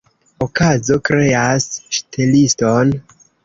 [0.45, 1.69] Okazo kreas
[2.01, 2.99] ŝteliston.